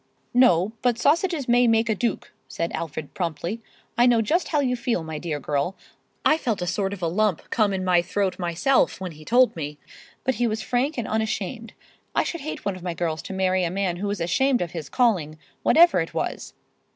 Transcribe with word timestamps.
"No, 0.33 0.71
but 0.81 0.97
sausages 0.97 1.47
may 1.47 1.67
make 1.67 1.87
a 1.87 1.93
duke," 1.93 2.31
said 2.47 2.71
Alfred, 2.71 3.13
promptly. 3.13 3.61
"I 3.99 4.07
know 4.07 4.19
just 4.19 4.47
how 4.47 4.59
you 4.59 4.75
feel, 4.75 5.03
my 5.03 5.19
dear 5.19 5.39
girl—I 5.39 6.39
felt 6.39 6.59
a 6.59 6.65
sort 6.65 6.91
of 6.91 7.03
a 7.03 7.07
lump 7.07 7.47
come 7.51 7.71
in 7.71 7.85
my 7.85 8.01
throat 8.01 8.39
myself 8.39 8.99
when 8.99 9.11
he 9.11 9.23
told 9.23 9.55
me—but 9.55 10.33
he 10.41 10.47
was 10.47 10.63
frank 10.63 10.97
and 10.97 11.07
unashamed. 11.07 11.73
I 12.15 12.23
should 12.23 12.41
hate 12.41 12.65
one 12.65 12.75
of 12.75 12.81
my 12.81 12.95
girls 12.95 13.21
to 13.21 13.33
marry 13.33 13.63
a 13.63 13.69
man 13.69 13.97
who 13.97 14.07
was 14.07 14.19
ashamed 14.19 14.63
of 14.63 14.71
his 14.71 14.89
calling, 14.89 15.37
whatever 15.61 15.99
it 15.99 16.15
was." 16.15 16.55